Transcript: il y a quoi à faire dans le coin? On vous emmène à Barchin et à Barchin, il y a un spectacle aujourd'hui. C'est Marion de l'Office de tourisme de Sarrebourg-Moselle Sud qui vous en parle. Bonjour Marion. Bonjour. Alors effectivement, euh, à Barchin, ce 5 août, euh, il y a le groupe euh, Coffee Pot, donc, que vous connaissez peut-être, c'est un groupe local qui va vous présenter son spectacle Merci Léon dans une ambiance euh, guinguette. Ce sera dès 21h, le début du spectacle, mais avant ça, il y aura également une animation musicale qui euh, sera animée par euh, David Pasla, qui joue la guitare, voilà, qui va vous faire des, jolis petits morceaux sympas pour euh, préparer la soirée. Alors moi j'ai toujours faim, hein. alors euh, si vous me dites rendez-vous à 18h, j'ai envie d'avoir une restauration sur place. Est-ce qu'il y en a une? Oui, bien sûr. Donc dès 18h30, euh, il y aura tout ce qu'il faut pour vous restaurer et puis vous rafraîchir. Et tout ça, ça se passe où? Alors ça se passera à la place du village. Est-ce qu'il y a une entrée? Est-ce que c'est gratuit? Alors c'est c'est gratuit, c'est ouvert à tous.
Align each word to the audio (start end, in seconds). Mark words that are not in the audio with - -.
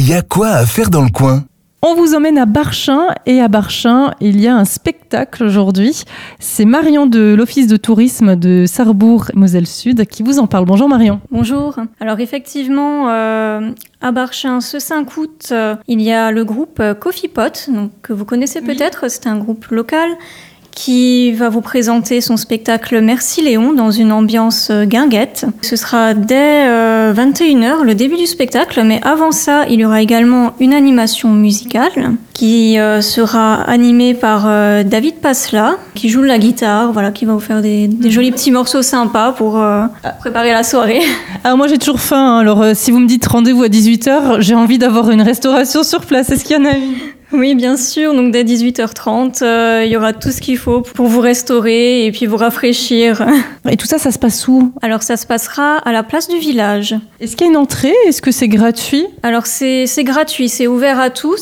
il 0.00 0.08
y 0.08 0.14
a 0.14 0.22
quoi 0.22 0.48
à 0.48 0.64
faire 0.64 0.88
dans 0.88 1.02
le 1.02 1.10
coin? 1.10 1.44
On 1.82 1.94
vous 1.94 2.14
emmène 2.14 2.38
à 2.38 2.46
Barchin 2.46 3.08
et 3.26 3.38
à 3.42 3.48
Barchin, 3.48 4.14
il 4.22 4.40
y 4.40 4.48
a 4.48 4.56
un 4.56 4.64
spectacle 4.64 5.44
aujourd'hui. 5.44 6.04
C'est 6.38 6.64
Marion 6.64 7.06
de 7.06 7.34
l'Office 7.34 7.66
de 7.66 7.76
tourisme 7.76 8.34
de 8.34 8.64
Sarrebourg-Moselle 8.66 9.66
Sud 9.66 10.06
qui 10.06 10.22
vous 10.22 10.38
en 10.38 10.46
parle. 10.46 10.64
Bonjour 10.64 10.88
Marion. 10.88 11.20
Bonjour. 11.30 11.76
Alors 12.00 12.18
effectivement, 12.20 13.10
euh, 13.10 13.72
à 14.00 14.10
Barchin, 14.10 14.62
ce 14.62 14.78
5 14.78 15.18
août, 15.18 15.48
euh, 15.52 15.76
il 15.86 16.00
y 16.00 16.12
a 16.12 16.30
le 16.30 16.46
groupe 16.46 16.80
euh, 16.80 16.94
Coffee 16.94 17.28
Pot, 17.28 17.68
donc, 17.70 17.90
que 18.00 18.14
vous 18.14 18.24
connaissez 18.24 18.62
peut-être, 18.62 19.10
c'est 19.10 19.26
un 19.26 19.36
groupe 19.36 19.66
local 19.66 20.08
qui 20.72 21.32
va 21.32 21.48
vous 21.48 21.60
présenter 21.60 22.20
son 22.20 22.36
spectacle 22.36 23.00
Merci 23.00 23.42
Léon 23.42 23.72
dans 23.72 23.90
une 23.90 24.12
ambiance 24.12 24.68
euh, 24.70 24.84
guinguette. 24.84 25.46
Ce 25.62 25.76
sera 25.76 26.14
dès 26.14 26.66
21h, 27.12 27.82
le 27.82 27.94
début 27.94 28.16
du 28.16 28.26
spectacle, 28.26 28.82
mais 28.84 29.00
avant 29.02 29.32
ça, 29.32 29.66
il 29.68 29.80
y 29.80 29.84
aura 29.84 30.02
également 30.02 30.52
une 30.60 30.72
animation 30.72 31.30
musicale 31.30 32.14
qui 32.40 32.78
euh, 32.78 33.02
sera 33.02 33.60
animée 33.64 34.14
par 34.14 34.44
euh, 34.46 34.82
David 34.82 35.16
Pasla, 35.16 35.76
qui 35.94 36.08
joue 36.08 36.22
la 36.22 36.38
guitare, 36.38 36.90
voilà, 36.90 37.10
qui 37.10 37.26
va 37.26 37.34
vous 37.34 37.40
faire 37.40 37.60
des, 37.60 37.90
jolis 38.06 38.32
petits 38.32 38.50
morceaux 38.50 38.80
sympas 38.80 39.32
pour 39.32 39.58
euh, 39.58 39.82
préparer 40.20 40.52
la 40.52 40.62
soirée. 40.62 41.02
Alors 41.44 41.58
moi 41.58 41.68
j'ai 41.68 41.76
toujours 41.76 42.00
faim, 42.00 42.36
hein. 42.36 42.38
alors 42.38 42.62
euh, 42.62 42.72
si 42.74 42.90
vous 42.90 42.98
me 42.98 43.06
dites 43.06 43.26
rendez-vous 43.26 43.62
à 43.62 43.68
18h, 43.68 44.40
j'ai 44.40 44.54
envie 44.54 44.78
d'avoir 44.78 45.10
une 45.10 45.20
restauration 45.20 45.82
sur 45.82 46.00
place. 46.06 46.30
Est-ce 46.30 46.44
qu'il 46.44 46.56
y 46.56 46.60
en 46.60 46.64
a 46.64 46.76
une? 46.76 46.94
Oui, 47.32 47.54
bien 47.54 47.76
sûr. 47.76 48.14
Donc 48.14 48.32
dès 48.32 48.44
18h30, 48.44 49.42
euh, 49.42 49.82
il 49.84 49.92
y 49.92 49.96
aura 49.96 50.12
tout 50.12 50.30
ce 50.30 50.40
qu'il 50.40 50.58
faut 50.58 50.80
pour 50.80 51.06
vous 51.06 51.20
restaurer 51.20 52.06
et 52.06 52.12
puis 52.12 52.26
vous 52.26 52.36
rafraîchir. 52.36 53.24
Et 53.68 53.76
tout 53.76 53.86
ça, 53.86 53.98
ça 53.98 54.10
se 54.10 54.18
passe 54.18 54.48
où? 54.48 54.72
Alors 54.82 55.02
ça 55.02 55.16
se 55.16 55.26
passera 55.26 55.76
à 55.78 55.92
la 55.92 56.02
place 56.02 56.28
du 56.28 56.38
village. 56.38 56.96
Est-ce 57.20 57.36
qu'il 57.36 57.46
y 57.46 57.50
a 57.50 57.52
une 57.52 57.56
entrée? 57.56 57.94
Est-ce 58.06 58.20
que 58.20 58.32
c'est 58.32 58.48
gratuit? 58.48 59.06
Alors 59.22 59.46
c'est 59.46 59.86
c'est 59.86 60.04
gratuit, 60.04 60.48
c'est 60.48 60.66
ouvert 60.66 60.98
à 60.98 61.10
tous. 61.10 61.40